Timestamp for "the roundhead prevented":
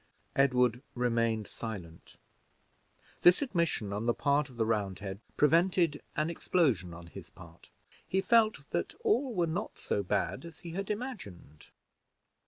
4.57-6.01